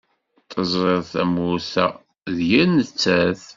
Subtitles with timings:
[0.51, 1.85] Teẓriḍ tamurt-a
[2.35, 3.43] d yir nettat.